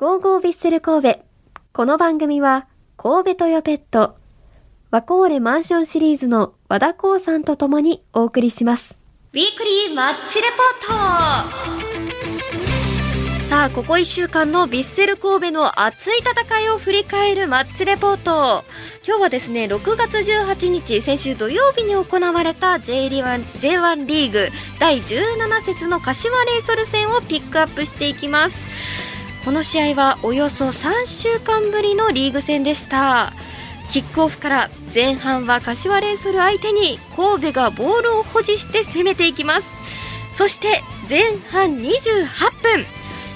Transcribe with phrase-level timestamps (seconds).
[0.00, 1.20] ゴーゴービッセル神戸。
[1.74, 2.66] この番組は、
[2.96, 4.16] 神戸トヨペット、
[4.90, 8.94] ワコーレマンションシリーズの和田光さんと共にお送りします。
[9.34, 10.86] ウィークリーマッチレポー
[13.44, 18.64] トさあ、ここ1週間のヴィッセル神戸の熱い戦いを振り返るマッチレポート。
[19.06, 24.48] 今日はですね、6月18日、先週土曜日に行われた J1, J1 リーグ
[24.78, 29.09] 第17節の柏レイソル戦をピックアップしていきます。
[29.44, 33.32] この試合はおよそ3週間ぶりのリーグ戦でした。
[33.90, 39.66] キックオフから前半は柏レイソル相手に神戸がボールを保持して攻めていきます
[40.36, 42.24] そして前半28
[42.62, 42.86] 分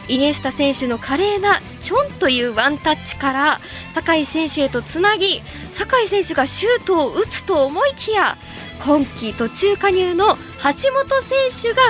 [0.07, 3.61] イニエスタ選手の華麗なチョンというワンタッチから
[3.95, 8.37] 酒井選手へとつなぎ酒井選手がシュートを打つと思いきや
[8.85, 11.83] 今季途中加入の橋本選手が、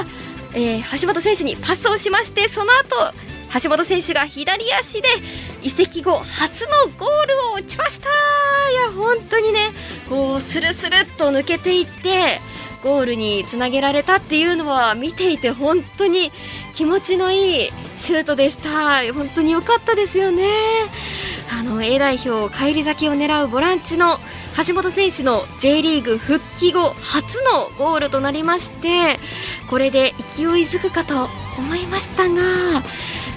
[0.55, 3.13] えー橋本選手にパスをしましてその後
[3.63, 5.09] 橋本選手が左足で
[5.63, 8.09] 移籍後初のゴールを打ちました。
[8.71, 9.71] いや本当にね
[10.09, 12.41] こうスルスルっと抜けていって
[12.83, 16.33] ゴールにつなげられたっていうのは見ていて本当に
[16.73, 19.03] 気持ちのいいシュートでした。
[19.13, 20.51] 本当に良かったですよね。
[21.53, 24.19] あの A 代表返り咲きを狙うボランチの
[24.67, 29.19] 橋本選手の J リーグ復帰後初のゴールとなりまして
[29.69, 32.83] これで勢いづくかと思いましたが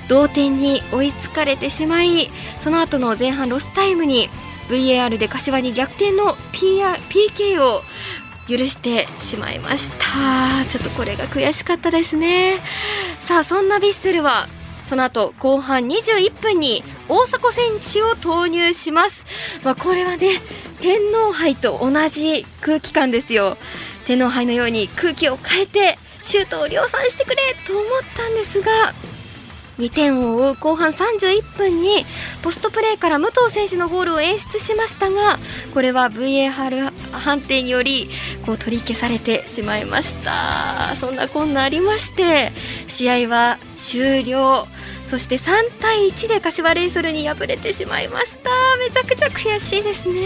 [0.07, 2.29] 同点に追いつかれてしまい
[2.59, 4.29] その後の前半ロスタイムに
[4.69, 7.81] VAR で柏に逆転の PR PK を
[8.47, 10.65] 許してしまいました。
[10.69, 12.59] ちょっとこれが悔しかったですね。
[13.21, 14.47] さあそんなヴィッセルは
[14.85, 19.25] その後後半21分に大迫選手を投入します、
[19.63, 20.29] まあ、これはね
[20.79, 23.57] 天皇杯と同じ空気感ですよ。
[24.05, 25.97] 天皇杯のように空気を変えて
[26.27, 27.83] シュートを量産してくれと思っ
[28.13, 28.93] たんですが
[29.79, 32.05] 2点を追う後半31分に
[32.41, 35.37] ポストプレーから武藤選手のゴールを演出しましたが
[35.73, 38.09] これは VAR 判定により
[38.45, 40.95] こう取り消されてしまいました。
[40.95, 42.51] そんなこんなありまして
[42.87, 44.67] 試合は終了。
[45.07, 48.49] そして3対1で柏レイソルに敗れてしまいました。
[48.77, 50.21] めちゃくちゃ悔しいですね。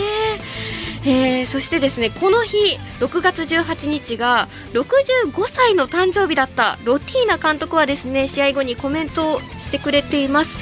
[1.03, 2.57] えーそしてですねこの日
[2.99, 10.57] 6月18日が65歳の誕生日だったロティーナ監督はですね試合後にコメントをしてくれています。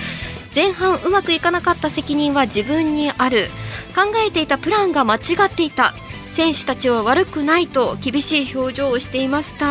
[0.56, 3.48] 前半うまくいかなかった責任は自分にある。
[3.96, 5.94] 考えていたプランが間違っていた。
[6.32, 9.66] 選手たちは悪くないと厳しい表情をしていました、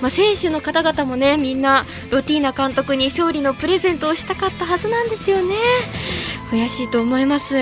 [0.00, 5.54] まあ、選手の方々もねみんなロティーナ監督に勝利のプレゼントをしたかったはずなんですよね。
[6.50, 7.54] 悔しいと思います。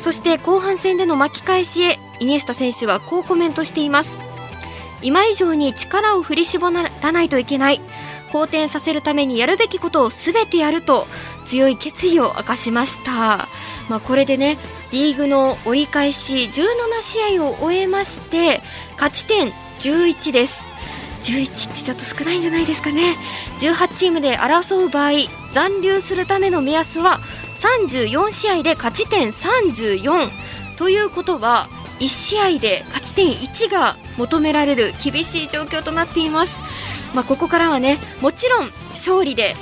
[0.00, 4.18] そして後半戦での巻き返しへイニエスタ選手はこうコメントしています。
[5.00, 7.80] 今以上に力を振り絞らないといけない。
[8.32, 11.06] 好転させるためにやるべきことを全てやると
[11.46, 13.48] 強い決意を明かしました、
[13.88, 14.58] まあ、これでね
[14.92, 18.60] リーグの折り返し17試合を終えまして
[18.94, 19.50] 勝ち点
[19.80, 20.68] 11です。
[21.22, 23.16] 11ってちょっと少ないんじゃないですかね。
[23.60, 25.12] 18チームで争う場合
[25.52, 27.20] 残留するための目安は
[27.60, 30.30] 34試合で勝ち点34
[30.76, 31.68] ということは
[32.00, 36.62] 1試合で勝ち点1が求められる厳しい状況となっています、
[37.14, 39.54] まあ、ここからはねもちろん勝利で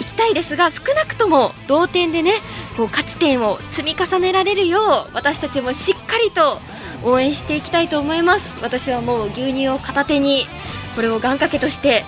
[0.00, 2.34] いきたいですが少なくとも同点でね
[2.76, 4.82] こう勝ち点を積み重ねられるよう
[5.14, 6.60] 私たちもしっかりと
[7.04, 8.60] 応援していきたいと思います。
[8.60, 10.46] 私はもう牛乳を片手に
[10.94, 12.04] これを願掛けとして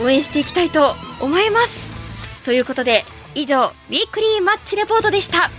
[0.00, 1.90] 応援していきたいと思います。
[2.44, 3.04] ということで
[3.34, 5.50] 以上ウィークリーマッチレポートでした。